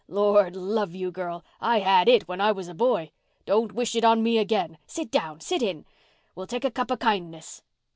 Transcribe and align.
Lord 0.07 0.55
love 0.55 0.95
you, 0.95 1.11
girl, 1.11 1.43
I 1.59 1.77
had 1.81 2.09
it 2.09 2.27
when 2.27 2.41
I 2.41 2.51
was 2.51 2.67
a 2.67 2.73
boy. 2.73 3.11
Don't 3.45 3.73
wish 3.73 3.95
it 3.95 4.03
on 4.03 4.23
me 4.23 4.39
again. 4.39 4.79
Sit 4.87 5.11
down—sit 5.11 5.61
in. 5.61 5.85
We'll 6.33 6.47
tak' 6.47 6.65
a 6.65 6.71
cup 6.71 6.91
o' 6.91 6.97
kindness." 6.97 7.61